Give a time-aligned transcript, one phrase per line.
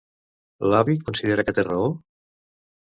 [0.71, 1.95] L'avi considera que té raó?